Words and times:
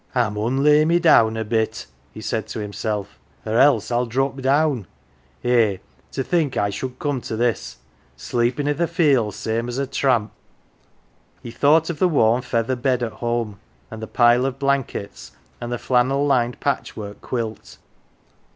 "I 0.15 0.29
mun 0.29 0.63
lay 0.63 0.83
me 0.83 0.97
down 0.97 1.37
a 1.37 1.43
bit," 1.45 1.85
he 2.11 2.21
said 2.21 2.47
to 2.47 2.59
himself," 2.59 3.19
or 3.45 3.59
else 3.59 3.91
111 3.91 4.07
drop 4.09 4.41
down. 4.43 4.87
Eh, 5.43 5.77
to 6.11 6.23
think 6.23 6.57
I 6.57 6.71
should 6.71 6.97
come 6.97 7.21
to 7.21 7.35
this 7.35 7.77
sleepin" 8.17 8.65
1 8.65 8.73
T 8.77 8.83
th' 8.83 8.89
fields 8.89 9.35
same 9.37 9.69
as 9.69 9.77
a 9.77 9.85
tramp!" 9.85 10.31
He 11.43 11.51
thought 11.51 11.91
of 11.91 11.99
the 11.99 12.07
warm 12.09 12.41
feather 12.41 12.75
bed 12.75 13.03
at 13.03 13.11
home, 13.13 13.59
and 13.91 14.01
the 14.01 14.07
pile 14.07 14.47
of 14.47 14.57
blankets, 14.57 15.33
and 15.61 15.71
the 15.71 15.77
flannel 15.77 16.25
lined 16.25 16.59
patchwork 16.59 17.21
quilt. 17.21 17.77